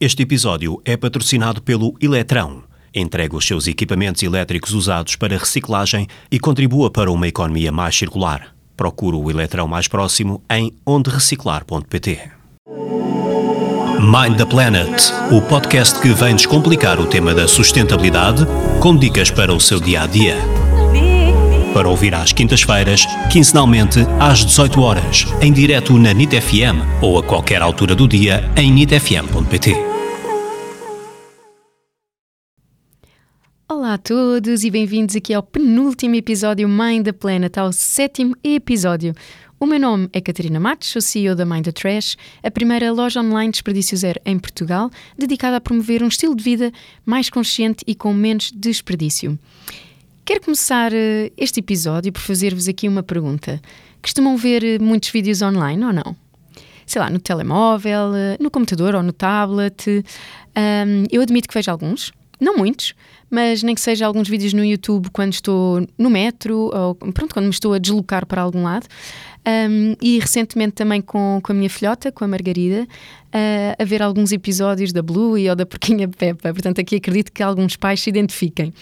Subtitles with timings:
[0.00, 2.62] Este episódio é patrocinado pelo Eletrão.
[2.94, 8.54] Entrega os seus equipamentos elétricos usados para reciclagem e contribua para uma economia mais circular.
[8.76, 12.30] Procure o Eletrão mais próximo em ondereciclar.pt.
[13.98, 18.46] Mind the Planet, o podcast que vem descomplicar o tema da sustentabilidade
[18.80, 20.36] com dicas para o seu dia a dia.
[21.74, 27.22] Para ouvir às quintas-feiras, quinzenalmente às 18 horas, em direto na NIT FM ou a
[27.24, 29.87] qualquer altura do dia em nitfm.pt.
[33.88, 39.14] Olá a todos e bem-vindos aqui ao penúltimo episódio Mind the Planet, ao sétimo episódio.
[39.58, 43.22] O meu nome é Catarina Matos, sou CEO da Mind the Trash, a primeira loja
[43.22, 46.70] online de desperdício zero em Portugal, dedicada a promover um estilo de vida
[47.06, 49.38] mais consciente e com menos desperdício.
[50.22, 53.58] Quero começar eh, este episódio por fazer-vos aqui uma pergunta.
[54.02, 56.14] Costumam ver eh, muitos vídeos online ou não?
[56.84, 60.04] Sei lá, no telemóvel, eh, no computador ou no tablet.
[60.54, 62.94] Um, eu admito que vejo alguns, não muitos,
[63.30, 67.46] mas nem que seja alguns vídeos no YouTube quando estou no metro ou pronto, quando
[67.46, 68.86] me estou a deslocar para algum lado.
[69.46, 74.02] Um, e recentemente também com, com a minha filhota, com a Margarida, uh, a ver
[74.02, 76.52] alguns episódios da Blue e ou da Porquinha Peppa.
[76.52, 78.74] Portanto, aqui acredito que alguns pais se identifiquem.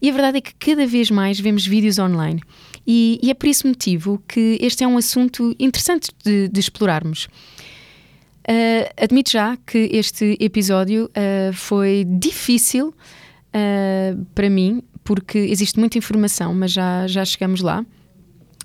[0.00, 2.40] E a verdade é que cada vez mais vemos vídeos online.
[2.86, 7.28] E, e é por esse motivo que este é um assunto interessante de, de explorarmos.
[8.48, 12.94] Uh, admito já que este episódio uh, foi difícil
[13.56, 17.84] uh, para mim, porque existe muita informação, mas já, já chegamos lá.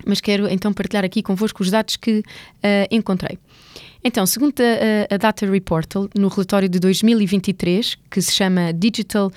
[0.06, 2.23] Mas quero então partilhar aqui convosco os dados que
[2.89, 3.38] encontrei.
[4.03, 9.31] Então, segundo a, a Data Reportal, no relatório de 2023, que se chama Digital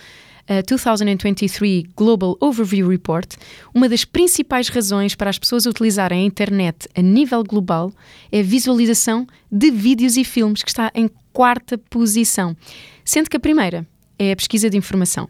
[0.46, 3.34] a 2023 Global Overview Report,
[3.74, 7.92] uma das principais razões para as pessoas utilizarem a internet a nível global
[8.30, 12.56] é a visualização de vídeos e filmes, que está em quarta posição,
[13.04, 13.86] sendo que a primeira
[14.18, 15.28] é a pesquisa de informação.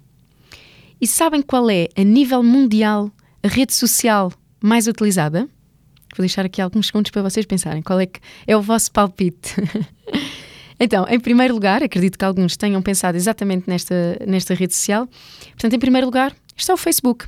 [1.00, 3.10] E sabem qual é, a nível mundial,
[3.42, 5.48] a rede social mais utilizada?
[6.16, 9.54] Vou deixar aqui alguns segundos para vocês pensarem qual é que é o vosso palpite.
[10.78, 15.08] Então, em primeiro lugar, acredito que alguns tenham pensado exatamente nesta, nesta rede social.
[15.50, 17.26] Portanto, em primeiro lugar, está o Facebook,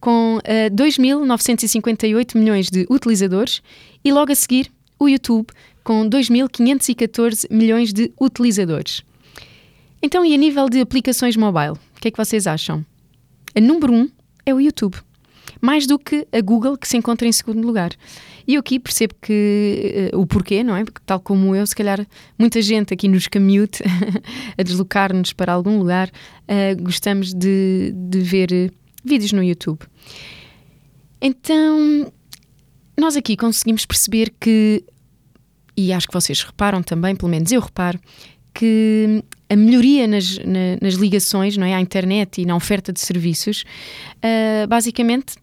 [0.00, 3.62] com uh, eh, 2.958 milhões de utilizadores,
[4.04, 5.46] e logo a seguir, o YouTube,
[5.84, 9.02] com 2.514 milhões de utilizadores.
[10.02, 12.84] Então, e a nível de aplicações mobile, o que é que vocês acham?
[13.54, 14.10] A número 1 um
[14.46, 14.96] é o YouTube
[15.62, 17.92] mais do que a Google, que se encontra em segundo lugar.
[18.46, 20.84] E eu aqui percebo que uh, o porquê, não é?
[20.84, 22.04] Porque, tal como eu, se calhar
[22.36, 23.82] muita gente aqui nos commute,
[24.58, 28.74] a deslocar-nos para algum lugar, uh, gostamos de, de ver uh,
[29.04, 29.78] vídeos no YouTube.
[31.20, 32.12] Então,
[32.98, 34.84] nós aqui conseguimos perceber que,
[35.76, 38.00] e acho que vocês reparam também, pelo menos eu reparo,
[38.54, 43.00] que a melhoria nas, na, nas ligações não é, à internet e na oferta de
[43.00, 43.64] serviços,
[44.18, 45.34] uh, basicamente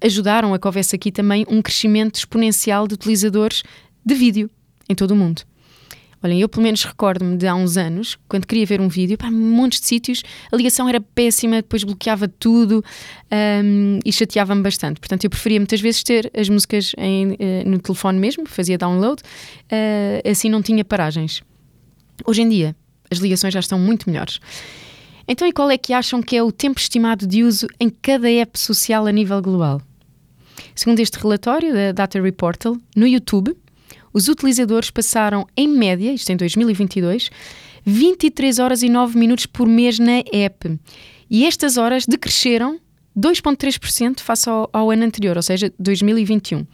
[0.00, 3.62] ajudaram a que houvesse aqui também um crescimento exponencial de utilizadores
[4.04, 4.50] de vídeo
[4.88, 5.42] em todo o mundo.
[6.24, 9.26] Olhem, eu pelo menos recordo-me de há uns anos, quando queria ver um vídeo, pá,
[9.26, 12.84] um monte de sítios, a ligação era péssima, depois bloqueava tudo
[13.64, 15.00] um, e chateava-me bastante.
[15.00, 17.36] Portanto, eu preferia muitas vezes ter as músicas em, uh,
[17.66, 21.42] no telefone mesmo, fazia download, uh, assim não tinha paragens.
[22.26, 22.76] Hoje em dia,
[23.10, 24.40] as ligações já estão muito melhores.
[25.26, 28.28] Então, e qual é que acham que é o tempo estimado de uso em cada
[28.28, 29.80] app social a nível global?
[30.74, 33.56] Segundo este relatório da Data Reportal, no YouTube,
[34.12, 37.30] os utilizadores passaram, em média, isto em 2022,
[37.84, 40.78] 23 horas e 9 minutos por mês na app.
[41.30, 42.78] E estas horas decresceram
[43.18, 46.66] 2,3% face ao, ao, ano anterior, ou seja, 2021.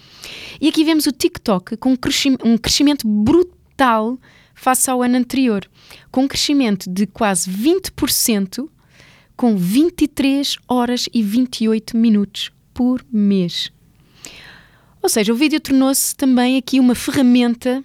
[0.60, 4.18] E aqui vemos o TikTok com um, cresci um crescimento brutal
[4.58, 5.64] face ao ano anterior,
[6.10, 8.68] com um crescimento de quase 20%,
[9.36, 13.70] com 23 horas e 28 minutos por mês.
[15.00, 17.84] Ou seja, o vídeo tornou-se também aqui uma ferramenta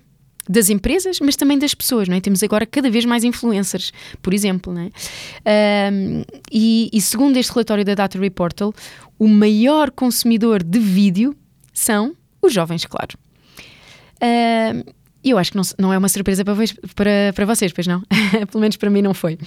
[0.50, 2.20] das empresas, mas também das pessoas, não é?
[2.20, 5.92] Temos agora cada vez mais influencers, por exemplo, não é?
[5.92, 8.74] Um, e, e, segundo este relatório da Data Reportal,
[9.18, 11.36] o maior consumidor de vídeo
[11.72, 13.18] são os jovens, claro.
[15.24, 16.56] E eu acho que não, não, é uma surpresa para,
[16.96, 18.02] para, para vocês, pois não?
[18.52, 19.38] Pelo menos para mim não foi.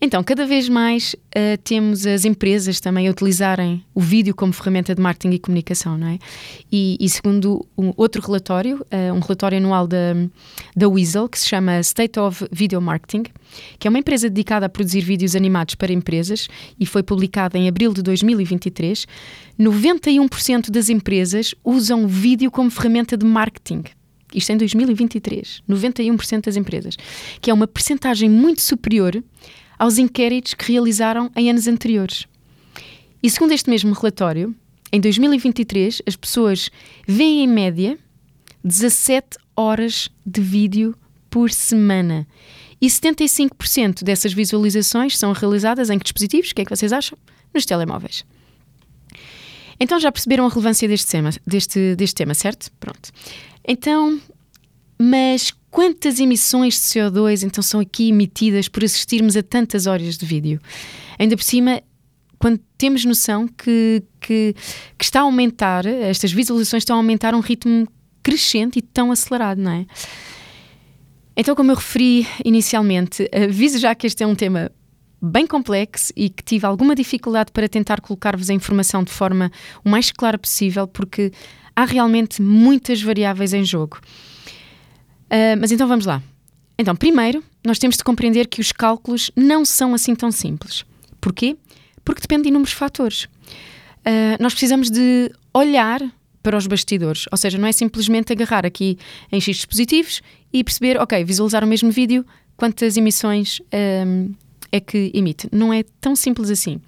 [0.00, 4.94] Então, cada vez mais uh, temos as empresas também a utilizarem o vídeo como ferramenta
[4.94, 6.18] de marketing e comunicação, não é?
[6.70, 10.14] E, e segundo um outro relatório, uh, um relatório anual da,
[10.76, 13.24] da Weasel, que se chama State of Video Marketing,
[13.76, 16.48] que é uma empresa dedicada a produzir vídeos animados para empresas
[16.78, 19.04] e foi publicada em abril de 2023,
[19.58, 23.82] 91% das empresas usam vídeo como ferramenta de marketing.
[24.34, 26.96] Isto em 2023, 91% das empresas,
[27.40, 29.22] que é uma percentagem muito superior
[29.78, 32.26] aos inquéritos que realizaram em anos anteriores.
[33.22, 34.54] E segundo este mesmo relatório,
[34.92, 36.70] em 2023 as pessoas
[37.06, 37.98] veem em média
[38.64, 40.94] 17 horas de vídeo
[41.30, 42.26] por semana.
[42.80, 46.50] E 75% dessas visualizações são realizadas em que dispositivos?
[46.50, 47.18] O que é que vocês acham?
[47.52, 48.24] Nos telemóveis.
[49.80, 52.70] Então já perceberam a relevância deste tema, deste, deste tema, certo?
[52.80, 53.10] Pronto.
[53.66, 54.20] Então,
[54.98, 60.26] mas quantas emissões de CO2 então são aqui emitidas por assistirmos a tantas horas de
[60.26, 60.60] vídeo?
[61.18, 61.80] Ainda por cima,
[62.38, 64.54] quando temos noção que, que,
[64.96, 67.86] que está a aumentar, estas visualizações estão a aumentar a um ritmo
[68.22, 69.86] crescente e tão acelerado, não é?
[71.36, 74.72] Então, como eu referi inicialmente, aviso já que este é um tema
[75.20, 79.50] bem complexo e que tive alguma dificuldade para tentar colocar-vos a informação de forma
[79.84, 81.32] o mais clara possível, porque
[81.74, 83.98] há realmente muitas variáveis em jogo.
[85.26, 86.22] Uh, mas então vamos lá.
[86.78, 90.84] Então, primeiro, nós temos de compreender que os cálculos não são assim tão simples.
[91.20, 91.56] Porquê?
[92.04, 93.24] Porque depende de inúmeros fatores.
[93.24, 96.00] Uh, nós precisamos de olhar
[96.42, 98.96] para os bastidores, ou seja, não é simplesmente agarrar aqui
[99.30, 100.22] em X dispositivos
[100.52, 102.24] e perceber, ok, visualizar o mesmo vídeo,
[102.56, 103.60] quantas emissões
[104.06, 104.32] um,
[104.70, 105.48] é que emite.
[105.52, 106.80] Não é tão simples assim.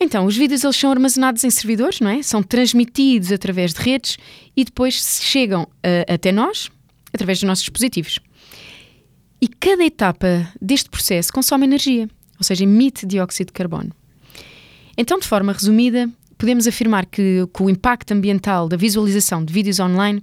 [0.00, 2.22] Então, os vídeos eles são armazenados em servidores, não é?
[2.22, 4.18] São transmitidos através de redes
[4.56, 6.70] e depois chegam uh, até nós
[7.12, 8.18] através dos nossos dispositivos.
[9.40, 12.08] E cada etapa deste processo consome energia,
[12.38, 13.92] ou seja, emite dióxido de carbono.
[14.96, 19.78] Então, de forma resumida, podemos afirmar que, que o impacto ambiental da visualização de vídeos
[19.78, 20.22] online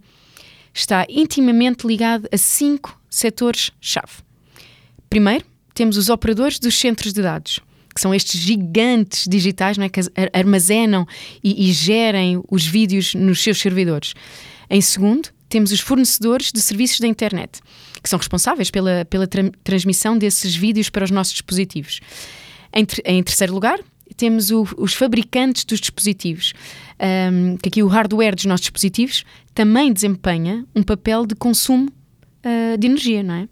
[0.74, 4.24] está intimamente ligado a cinco setores-chave.
[5.10, 5.46] Primeiro,
[5.80, 7.62] temos os operadores dos centros de dados,
[7.96, 10.02] que são estes gigantes digitais não é, que
[10.34, 11.08] armazenam
[11.42, 14.14] e, e gerem os vídeos nos seus servidores.
[14.70, 17.62] Em segundo, temos os fornecedores de serviços da internet,
[18.04, 22.02] que são responsáveis pela, pela tra transmissão desses vídeos para os nossos dispositivos.
[22.74, 23.80] Em, em terceiro lugar,
[24.18, 26.52] temos o, os fabricantes dos dispositivos,
[27.32, 29.24] um, que aqui o hardware dos nossos dispositivos
[29.56, 33.48] também desempenha um papel de consumo uh, de energia, não é?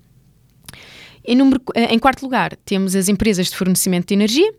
[1.27, 4.49] Em, número, eh, em quarto lugar, temos as empresas de fornecimento de energia.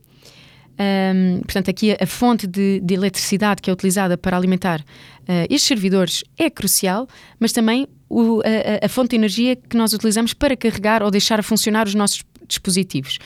[0.80, 5.64] Um, portanto, aqui a, fonte de, de, eletricidade que é utilizada para alimentar uh, estes
[5.64, 7.08] servidores é crucial,
[7.40, 11.40] mas também o, a, a, fonte de energia que nós utilizamos para carregar ou deixar
[11.40, 13.18] a funcionar os nossos dispositivos.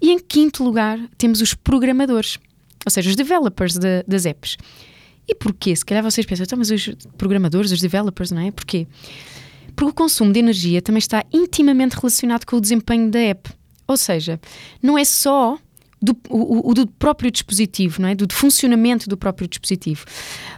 [0.00, 2.38] E em quinto lugar, temos os programadores,
[2.86, 4.56] ou seja, os developers de, das apps.
[5.26, 5.74] E porquê?
[5.74, 8.52] Se calhar vocês pensam, então, mas os programadores, os developers, não é?
[8.52, 8.86] Porquê?
[9.74, 13.50] Porque o consumo de energia também está intimamente relacionado com o desempenho da app.
[13.86, 14.40] Ou seja,
[14.82, 15.58] não é só
[16.00, 18.14] do, o, o, do próprio dispositivo, não é?
[18.14, 20.04] Do, funcionamento do próprio dispositivo.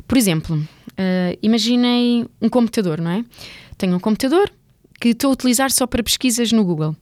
[0.06, 3.24] Por exemplo, uh, imaginem um computador, não é?
[3.78, 4.50] Tenho um computador
[5.00, 6.96] que estou a utilizar só para pesquisas no Google.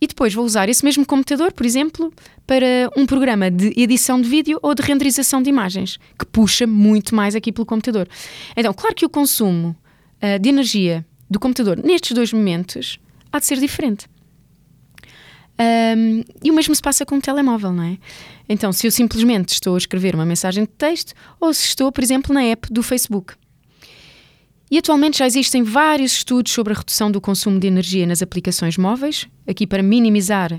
[0.00, 2.12] E depois vou usar esse mesmo computador, por exemplo,
[2.46, 7.16] para um programa de edição de vídeo ou de renderização de imagens, que puxa muito
[7.16, 8.08] mais aqui pelo computador.
[8.56, 9.74] Então, claro que o consumo
[10.22, 12.98] uh, de energia do computador nestes dois momentos
[13.32, 14.06] há de ser diferente.
[15.60, 17.98] Um, e o mesmo se passa com o telemóvel, não é?
[18.48, 22.02] Então, se eu simplesmente estou a escrever uma mensagem de texto ou se estou, por
[22.02, 23.34] exemplo, na app do Facebook.
[24.70, 28.76] E atualmente já existem vários estudos sobre a redução do consumo de energia nas aplicações
[28.76, 30.58] móveis, aqui para minimizar uh,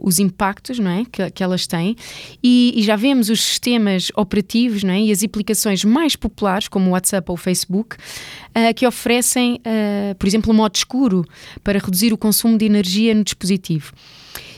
[0.00, 1.94] os impactos não é, que, que elas têm,
[2.42, 6.88] e, e, já vemos os sistemas operativos não é, e as aplicações mais populares, como
[6.88, 11.22] o WhatsApp ou o Facebook, uh, que oferecem, uh, por exemplo, um modo escuro
[11.62, 13.92] para reduzir o consumo de energia no dispositivo.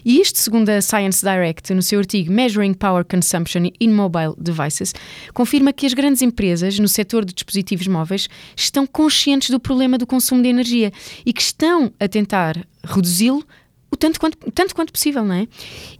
[0.05, 4.95] E isto, segundo a Science Direct, no seu artigo Measuring Power Consumption in Mobile Devices,
[5.35, 10.07] confirma que as grandes empresas no setor de dispositivos móveis estão conscientes do problema do
[10.07, 10.93] consumo de energia
[11.25, 13.45] e que estão a tentar reduzi-lo
[13.90, 15.49] o tanto quanto, tanto quanto possível, não é?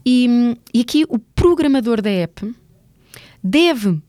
[0.05, 2.55] E, e aqui o programador da app
[3.43, 3.99] deve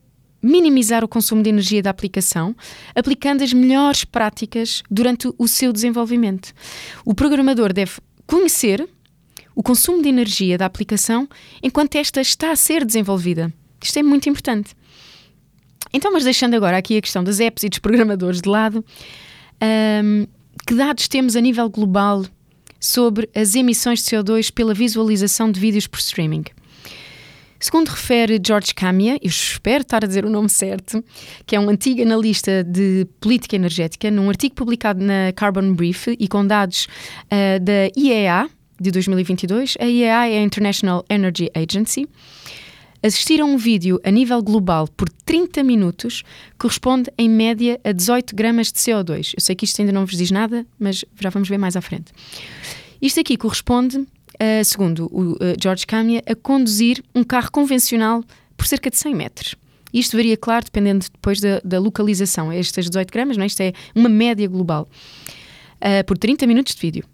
[0.41, 2.55] minimizar o consumo de energia da aplicação,
[2.95, 6.51] aplicando as melhores práticas durante o seu desenvolvimento.
[7.05, 7.93] O programador deve
[8.25, 8.87] conhecer
[9.55, 11.27] o consumo de energia da aplicação
[11.61, 13.51] enquanto esta está a ser desenvolvida.
[13.81, 14.75] Isto é muito importante.
[15.93, 18.85] Então, mas deixando agora aqui a questão das apps e dos programadores de lado,
[20.03, 20.27] um,
[20.65, 22.25] que dados temos a nível global
[22.79, 26.45] sobre as emissões de CO2 pela visualização de vídeos por streaming?
[27.59, 31.03] Segundo refere George Camia, eu espero estar a dizer o nome certo,
[31.45, 36.27] que é um antigo analista de política energética, num artigo publicado na Carbon Brief e
[36.27, 36.87] com dados
[37.25, 38.49] uh, da IEA,
[38.81, 39.77] de 2022.
[39.79, 42.07] A IEA é a International Energy Agency.
[43.03, 46.23] Assistir a um vídeo a nível global por 30 minutos
[46.57, 49.33] corresponde, em média, a 18 gramas de CO2.
[49.35, 51.81] Eu sei que isto ainda não vos diz nada, mas já vamos ver mais à
[51.81, 52.11] frente.
[53.01, 54.05] Isto aqui corresponde,
[54.63, 58.23] segundo o George Camia, a conduzir um carro convencional
[58.55, 59.55] por cerca de 100 metros.
[59.93, 62.51] Isto varia, claro, dependendo depois da, da localização.
[62.51, 63.47] Estas 18 gramas, não é?
[63.47, 64.87] isto é uma média global.
[65.77, 67.05] Uh, por 30 minutos de vídeo.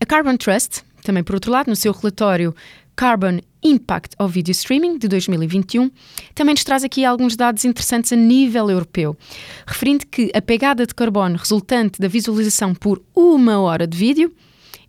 [0.00, 2.54] A Carbon Trust, também por outro lado, no seu relatório
[2.94, 5.90] Carbon Impact of Video Streaming de 2021,
[6.34, 9.16] também nos traz aqui alguns dados interessantes a nível europeu,
[9.66, 14.32] referindo que a pegada de carbono resultante da visualização por uma hora de vídeo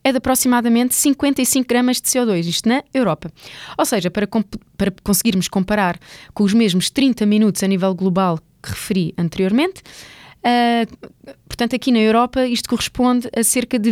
[0.03, 3.31] é de aproximadamente 55 gramas de CO2, isto na Europa.
[3.77, 5.99] Ou seja, para, para conseguirmos comparar
[6.33, 9.81] com os mesmos 30 minutos a nível global que referi anteriormente,
[10.39, 11.09] uh,
[11.47, 13.91] portanto, aqui na Europa isto corresponde a cerca de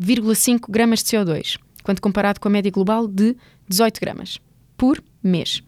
[0.00, 3.36] 27,5 gramas de CO2, quando comparado com a média global de
[3.68, 4.38] 18 gramas
[4.76, 5.62] por mês.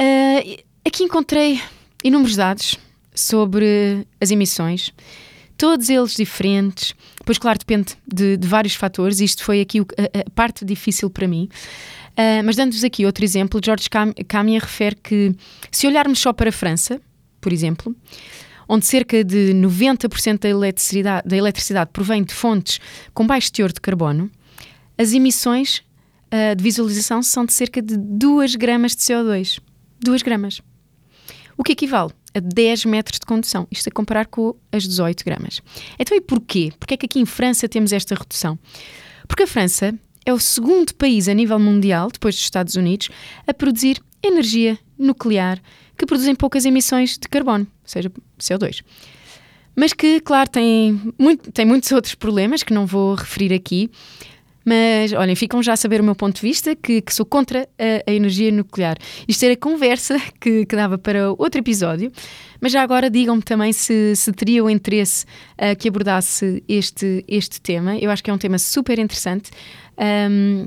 [0.00, 1.60] Uh, aqui encontrei
[2.04, 2.78] inúmeros dados
[3.14, 4.92] sobre as emissões
[5.62, 6.92] todos eles diferentes.
[7.24, 9.20] Pois, claro, depende de, de vários fatores.
[9.20, 11.48] Isto foi aqui a, a parte difícil para mim.
[12.12, 13.88] Uh, mas dando-vos aqui outro exemplo, George
[14.26, 15.32] Camia refere que
[15.70, 17.00] se olharmos só para a França,
[17.40, 17.94] por exemplo,
[18.68, 22.80] onde cerca de 90% da eletricidade, da eletricidade provém de fontes
[23.12, 24.30] com baixo teor de carbono,
[24.96, 25.82] as emissões
[26.32, 29.60] uh, de visualização são de cerca de 2 gramas de CO2.
[30.00, 30.60] 2 gramas.
[31.56, 33.66] O que equivale a 10 metros de condução.
[33.70, 35.60] Isto a comparar com as 18 gramas.
[35.98, 36.72] Então, e porquê?
[36.78, 38.58] Porquê é que aqui em França temos esta redução?
[39.28, 43.10] Porque a França é o segundo país a nível mundial, depois dos Estados Unidos,
[43.46, 45.60] a produzir energia nuclear
[45.96, 48.82] que produzem poucas emissões de carbono, seja, CO2.
[49.74, 53.90] Mas que, claro, tem, muito, tem muitos outros problemas que não vou referir aqui,
[54.64, 57.68] mas, olhem, ficam já a saber o meu ponto de vista, que, que sou contra
[57.78, 58.96] a, a, energia nuclear.
[59.26, 62.12] Isto era conversa que, que, dava para outro episódio,
[62.60, 67.60] mas já agora digam-me também se, se teria o interesse uh, que abordasse este, este
[67.60, 67.96] tema.
[67.96, 69.50] Eu acho que é um tema super interessante.
[69.98, 70.64] Um,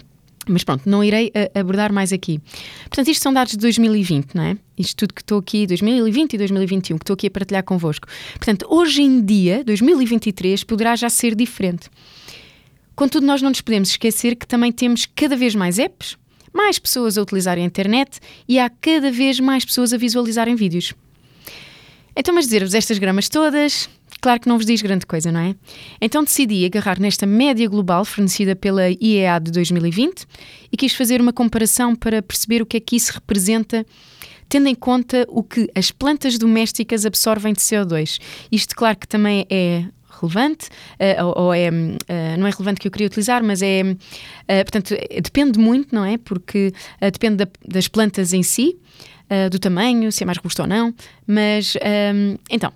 [0.52, 2.40] mas pronto, não irei uh, abordar mais aqui.
[2.84, 4.58] Portanto, isto são dados de 2020, não é?
[4.78, 8.08] Isto tudo que estou aqui, 2020 e 2021, que estou aqui a partilhar convosco.
[8.34, 11.90] Portanto, hoje em dia, 2023, poderá já ser diferente.
[12.96, 16.18] Contudo, nós não nos podemos esquecer que também temos cada vez mais apps,
[16.54, 20.94] mais pessoas a utilizarem a internet e há cada vez mais pessoas a visualizarem vídeos.
[22.16, 23.90] Então, mas dizer-vos estas gramas todas,
[24.22, 25.56] claro que não vos diz grande coisa, não é?
[26.00, 30.26] Então decidi agarrar nesta média global fornecida pela IEA de 2020
[30.72, 33.86] e quis fazer uma comparação para perceber o que é que isso representa
[34.48, 38.20] tendo em conta o que as plantas domésticas absorvem de CO2.
[38.52, 39.86] Isto, claro que também é
[40.22, 43.96] relevante, uh, ou, é, uh, não é relevante que eu queria utilizar, mas é, uh,
[44.48, 46.18] portanto, depende muito, não é?
[46.18, 48.78] Porque depende da, das plantas em si,
[49.52, 50.94] do tamanho, se é mais robusto ou não,
[51.26, 51.76] mas,
[52.14, 52.72] um, então,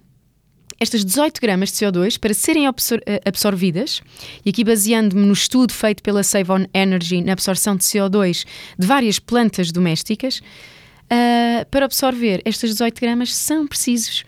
[0.80, 4.02] estas 18 gramas de CO2 para serem absor absorvidas,
[4.46, 8.46] e aqui baseando-me no estudo feito pela Save On Energy na absorção de CO2
[8.78, 14.24] de várias plantas domésticas, uh, para absorver estas 18 gramas são precisos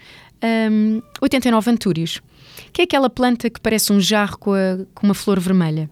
[0.70, 2.22] um, 89 antúrios
[2.72, 5.90] que é aquela planta que parece um jarro com, a, com uma flor vermelha.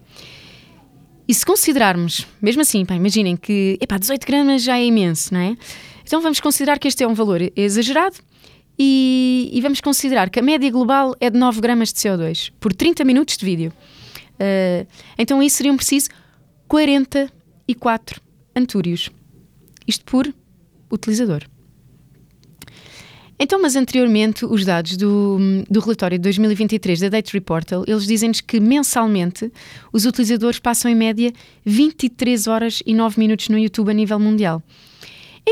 [1.28, 5.40] E se considerarmos, mesmo assim, pá, imaginem que epá, 18 gramas já é imenso, não
[5.40, 5.56] é?
[6.10, 8.16] Então vamos considerar que este é um valor exagerado
[8.76, 12.74] e, e vamos considerar que a média global é de 9 gramas de CO2 por
[12.74, 13.72] 30 minutos de vídeo.
[14.34, 14.84] Uh,
[15.16, 16.08] então isso seriam preciso
[16.66, 18.20] 44
[18.56, 19.08] antúrios.
[19.86, 20.34] Isto por
[20.90, 21.44] utilizador.
[23.38, 25.38] Então, mas anteriormente, os dados do,
[25.70, 29.52] do relatório de 2023 da Date Reportal, eles dizem-nos que mensalmente
[29.92, 31.32] os utilizadores passam em média
[31.64, 34.60] 23 horas e 9 minutos no YouTube a nível mundial.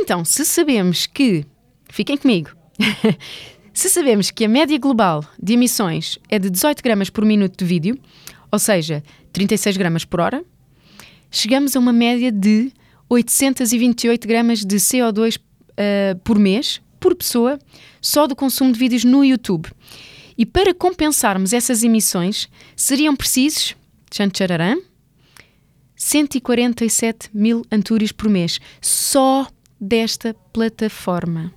[0.00, 1.44] Então, se sabemos que,
[1.90, 2.50] fiquem comigo,
[3.74, 7.64] se sabemos que a média global de emissões é de 18 gramas por minuto de
[7.64, 7.98] vídeo,
[8.50, 9.02] ou seja,
[9.32, 10.44] 36 gramas por hora,
[11.32, 12.72] chegamos a uma média de
[13.08, 15.40] 828 gramas de CO2 uh,
[15.76, 17.58] eh, por mês por pessoa
[18.00, 19.68] só do consumo de vídeos no YouTube.
[20.38, 23.74] E para compensarmos essas emissões, seriam precisos,
[24.08, 24.30] tchan
[25.96, 29.48] 147 mil antúrios por mês, só
[29.80, 31.52] desta plataforma.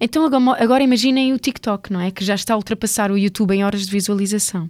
[0.00, 0.24] Então
[0.58, 2.10] agora imaginem o TikTok, não é?
[2.10, 4.68] Que já está a ultrapassar o YouTube em horas de visualização.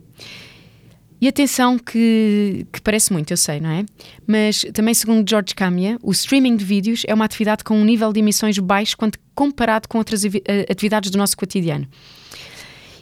[1.21, 3.87] E atenção que, que, parece muito, eu sei, não é?
[4.27, 8.13] Mas também segundo George Camia, o streaming de vídeos é uma atividade com um nível
[8.13, 11.89] de emissões baixo quando comparado com outras eh, atividades do nosso cotidiano.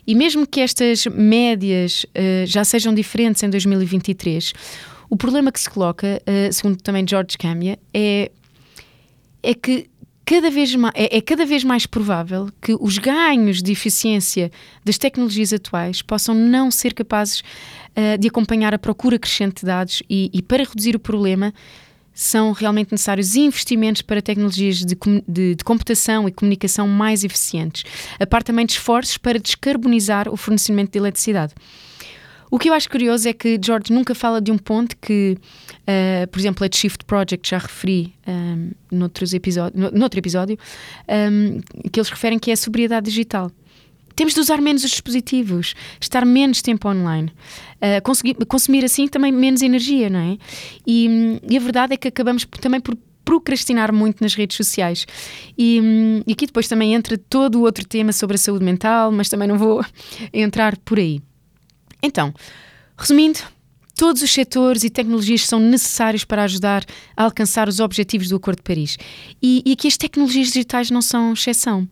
[0.07, 4.53] E mesmo que estas médias uh, já sejam diferentes em 2023,
[5.09, 8.31] O problema que se coloca, uh, segundo também George Camia, é,
[9.43, 9.91] é que
[10.25, 14.51] cada vez mais, é, é, cada vez mais provável que os ganhos de eficiência
[14.85, 20.03] das tecnologias atuais possam não ser capazes uh, de acompanhar a procura crescente de dados
[20.09, 21.53] e, e, para reduzir o problema
[22.15, 24.97] são realmente necessários investimentos para tecnologias de,
[25.27, 27.85] de, de, computação e comunicação mais eficientes,
[28.21, 31.55] a par também de esforços para descarbonizar o fornecimento de eletricidade.
[32.53, 36.27] O que eu acho curioso é que George nunca fala de um ponto que, uh,
[36.31, 40.59] por exemplo, a Shift Project, já referi um, ehm, noutros episódio, no, noutro episódio,
[41.09, 43.51] um, ehm, que eles referem que é a sobriedade digital.
[44.15, 47.33] Temos de usar menos os dispositivos, estar menos tempo online,
[47.77, 50.37] uh, conseguir, consumir assim também menos energia, não é?
[50.87, 52.95] E, e a verdade é que acabamos também por
[53.25, 55.07] procrastinar muito nas redes sociais.
[55.57, 59.31] E, e, aqui depois também entra todo o outro tema sobre a saúde mental, mas
[59.31, 59.83] também não vou
[60.35, 61.23] entrar por aí.
[62.03, 62.35] Então,
[62.97, 63.39] resumindo,
[63.97, 66.85] todos os setores e tecnologias são necessários para ajudar
[67.17, 68.99] a alcançar os objetivos do Acordo de Paris
[69.41, 71.89] e, e que as tecnologias digitais não são exceção.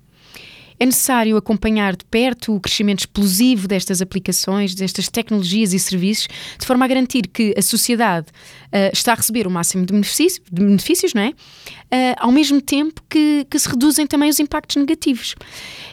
[0.82, 6.26] É necessário acompanhar de perto o crescimento explosivo destas aplicações, destas tecnologias e serviços,
[6.58, 10.40] de forma a garantir que a sociedade uh, está a receber o máximo de benefícios,
[10.50, 11.28] de benefícios não é?
[11.28, 15.34] Uh, ao mesmo tempo que, que, se reduzem também os impactos negativos.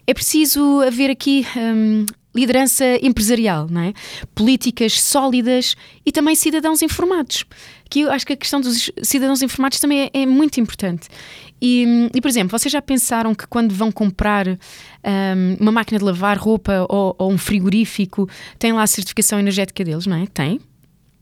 [0.07, 2.05] É preciso haver aqui um,
[2.38, 3.94] liderança empresarial, não é?
[4.36, 5.75] políticas sólidas
[6.06, 7.44] e também cidadãos informados.
[7.89, 11.08] Que eu acho que a questão dos cidadãos informados também é, é muito importante.
[11.62, 16.06] E, e, por exemplo, vocês já pensaram que quando vão comprar um, uma máquina de
[16.06, 18.29] lavar roupa ou, ou, um frigorífico,
[18.60, 20.27] tem lá a certificação energética deles, não é?
[20.27, 20.60] Tem.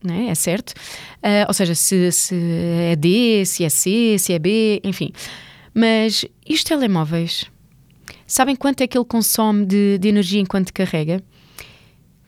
[0.04, 0.28] Não é?
[0.28, 0.72] é certo?
[0.72, 2.36] Uh, ou seja, se, se
[2.92, 5.12] é D, se é C, se é B, enfim.
[5.74, 7.46] Mas e os telemóveis?
[8.28, 11.22] Sabem quanto é que ele consome de, de energia enquanto carrega?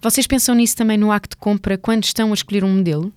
[0.01, 3.11] Vocês pensam nisso também no acto de compra quando estão a escolher um modelo?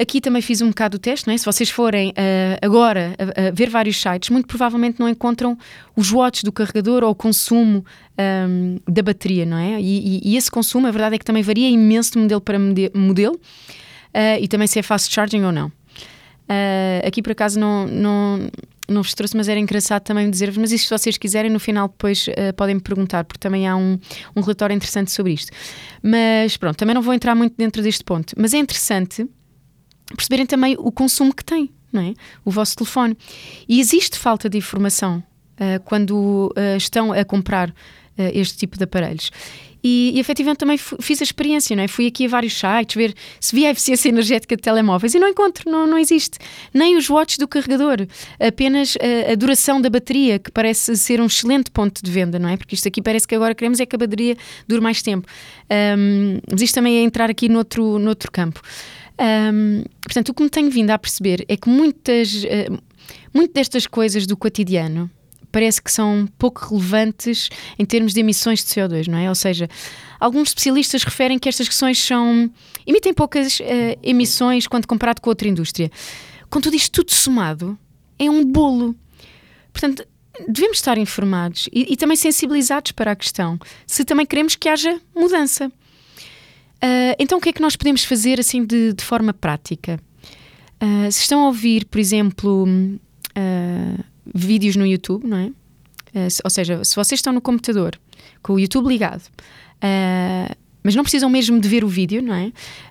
[0.00, 1.36] Aqui também fiz um bocado o teste, não é?
[1.36, 5.58] Se vocês forem uh, agora a, a, ver vários sites, muito provavelmente não encontram
[5.94, 7.84] os watts do carregador ou o consumo
[8.48, 9.78] um, da bateria, não é?
[9.78, 12.58] E, e, e, esse consumo, a verdade é que também varia imenso de modelo para
[12.58, 15.66] modelo uh, e também se é fast charging ou não.
[15.68, 18.50] Uh, aqui por acaso não, não,
[18.90, 21.88] não vos trouxe, mas era engraçado também dizer-vos, mas isso se vocês quiserem, no final
[21.88, 23.98] depois uh, podem me perguntar, porque também há um,
[24.36, 25.52] um relatório interessante sobre isto.
[26.02, 29.26] Mas pronto, também não vou entrar muito dentro deste ponto, mas é interessante
[30.14, 32.14] perceberem também o consumo que tem, não é?
[32.44, 33.16] O vosso telefone.
[33.68, 35.22] E existe falta de informação
[35.52, 37.72] uh, quando uh, estão a comprar
[38.34, 39.30] este tipo de aparelhos.
[39.82, 41.88] E, e efetivamente também fiz a experiência, não é?
[41.88, 45.28] Fui aqui a vários sites ver se via a eficiência energética de telemóveis e não
[45.28, 46.38] encontro, não, não existe.
[46.72, 48.06] Nem os watts do carregador,
[48.38, 52.48] apenas a, a, duração da bateria, que parece ser um excelente ponto de venda, não
[52.48, 52.56] é?
[52.56, 54.36] Porque isto aqui parece que agora queremos é que a bateria
[54.68, 55.26] dure mais tempo.
[55.98, 58.60] Um, mas isto também é entrar aqui noutro, noutro campo.
[59.20, 64.26] Um, portanto, o que me tenho vindo a perceber é que muitas, uh, destas coisas
[64.26, 65.10] do cotidiano
[65.50, 69.28] parece que são pouco relevantes em termos de emissões de CO2, não é?
[69.28, 69.68] Ou seja,
[70.18, 72.50] alguns especialistas referem que estas questões são
[72.86, 73.64] emitem poucas uh,
[74.02, 75.90] emissões quando comparado com outra indústria.
[76.48, 77.78] Com tudo isto tudo somado,
[78.18, 78.94] é um bolo.
[79.72, 80.04] Portanto,
[80.48, 85.00] devemos estar informados e, e também sensibilizados para a questão, se também queremos que haja
[85.14, 85.70] mudança.
[86.82, 90.00] Uh, então, o que é que nós podemos fazer assim de, de forma prática?
[90.82, 95.46] Uh, se estão a ouvir, por exemplo, uh, vídeos no YouTube, não é?
[95.46, 97.98] Uh, ou seja, se vocês estão no computador
[98.42, 102.46] com o YouTube ligado, uh, mas não precisam mesmo de ver o vídeo, não é?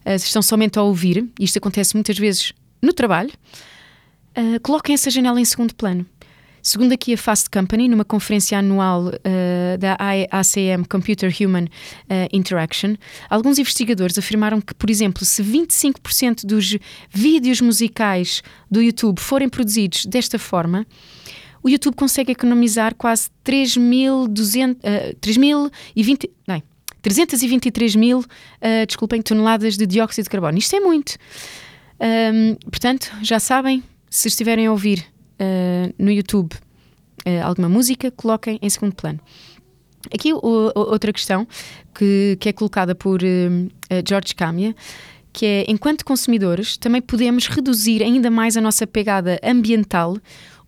[0.06, 3.32] Uh, estão somente a ouvir, isto acontece muitas vezes no trabalho,
[4.64, 6.06] coloquem essa janela em segundo plano.
[6.62, 9.98] Segundo aqui a Fast Company, numa conferência anual uh, da
[10.32, 11.68] ACM Computer Human uh,
[12.32, 12.96] Interaction,
[13.30, 16.78] alguns investigadores afirmaram que, por exemplo, se 25% dos
[17.10, 20.86] vídeos musicais do YouTube forem produzidos desta forma,
[21.64, 26.62] o YouTube consegue economizar quase 3.200, uh, 3.020, não,
[27.02, 30.58] 323 mil, uh, desculpem, toneladas de dióxido de carbono.
[30.58, 31.18] Isto é muito.
[32.00, 35.06] Um, portanto, já sabem, se estiverem a ouvir
[35.40, 39.20] uh, no YouTube uh, alguma música, coloquem em segundo plano.
[40.14, 41.48] Aqui o, outra questão
[41.94, 43.20] que, que, é colocada por
[44.08, 44.74] George Camia,
[45.34, 50.18] que é, enquanto consumidores, também podemos reduzir ainda mais a nossa pegada ambiental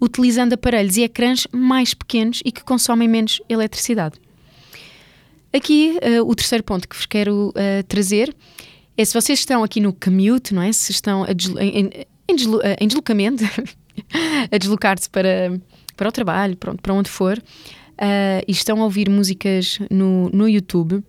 [0.01, 4.15] utilizando aparelhos e ecrãs mais pequenos e que consomem menos eletricidade.
[5.53, 8.35] Aqui, uh, o terceiro ponto que vos quero uh, trazer
[8.97, 10.71] é se vocês estão aqui no commute, não é?
[10.71, 11.89] Se estão em, em,
[12.79, 13.43] em deslocamento,
[14.51, 15.59] a deslocar-se para,
[15.95, 20.47] para o trabalho, pronto, para onde for, uh, e estão a ouvir músicas no, no
[20.47, 21.03] YouTube,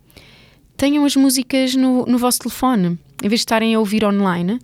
[0.76, 4.58] tenham as músicas no, no vosso telefone, em vez de estarem a ouvir online.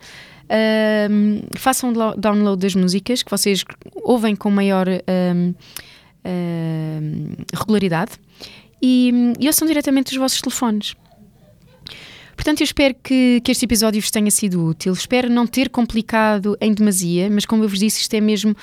[1.10, 3.62] Um, façam download das músicas que vocês
[3.96, 5.54] ouvem com maior um,
[7.54, 8.12] regularidade
[8.82, 10.94] e, e ouçam diretamente dos vossos telefones.
[12.38, 14.92] Portanto, eu espero que, que este episódio vos tenha sido útil.
[14.92, 18.56] Espero não ter complicado em demasia, mas como eu vos disse, isto é mesmo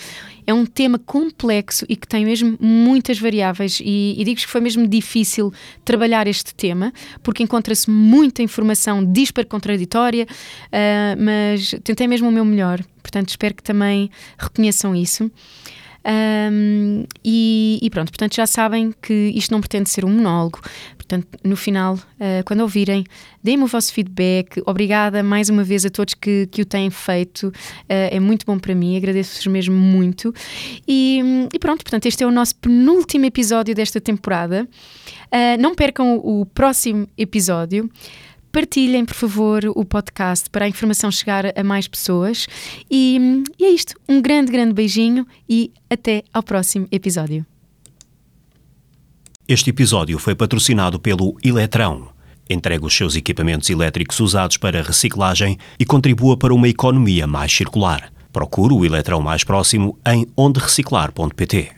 [0.48, 4.62] é um tema complexo e que tem mesmo muitas variáveis e, e digo-vos que foi
[4.62, 5.52] mesmo difícil
[5.84, 12.46] trabalhar este tema, porque encontra-se muita informação dispar contraditória, uh, mas tentei mesmo o meu
[12.46, 12.82] melhor.
[13.02, 15.30] Portanto, espero que também reconheçam isso.
[16.06, 20.62] Um, e, e, pronto, portanto já sabem que isto não pretende ser um monólogo.
[20.96, 23.04] Portanto, no final, uh, quando ouvirem,
[23.44, 24.62] deem-me o vosso feedback.
[24.66, 27.48] Obrigada mais uma vez a todos que, que o têm feito.
[27.48, 27.54] Uh,
[27.88, 30.34] é muito bom para mim, agradeço-vos mesmo muito.
[30.88, 34.68] E, e, pronto, portanto, este é o nosso penúltimo episódio desta temporada.
[35.28, 37.90] Uh, não percam o, o próximo episódio.
[38.56, 42.48] Partilhem, por favor, o podcast para a informação chegar a mais pessoas.
[42.90, 43.96] E, e é isto.
[44.08, 47.46] Um grande, grande beijinho e até ao próximo episódio.
[49.46, 52.08] Este episódio foi patrocinado pelo Eletrão.
[52.50, 58.10] Entrega os seus equipamentos elétricos usados para reciclagem e contribua para uma economia mais circular.
[58.32, 61.76] Procure o Eletrão mais próximo em ondereciclar.pt.